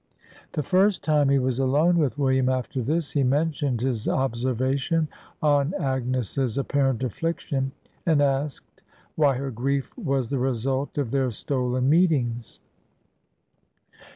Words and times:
The 0.53 0.63
first 0.63 1.03
time 1.03 1.29
he 1.29 1.37
was 1.37 1.59
alone 1.59 1.99
with 1.99 2.17
William 2.17 2.49
after 2.49 2.81
this, 2.81 3.11
he 3.11 3.21
mentioned 3.21 3.81
his 3.81 4.07
observation 4.07 5.07
on 5.43 5.75
Agnes's 5.75 6.57
apparent 6.57 7.03
affliction, 7.03 7.71
and 8.03 8.19
asked 8.19 8.81
"why 9.15 9.35
her 9.37 9.51
grief 9.51 9.95
was 9.95 10.29
the 10.29 10.39
result 10.39 10.97
of 10.97 11.11
their 11.11 11.29
stolen 11.29 11.87
meetings." 11.87 12.59